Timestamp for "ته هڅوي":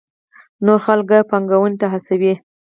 1.81-2.33